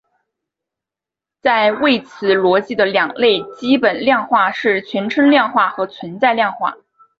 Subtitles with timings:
[1.41, 6.73] 在谓词逻辑的两类基本量化是全称量化和存在量化。